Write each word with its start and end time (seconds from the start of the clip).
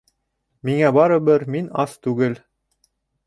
Миңә 0.69 0.89
барыбер, 0.95 1.45
мин 1.55 1.69
ас 1.83 1.93
түгел 2.07 2.35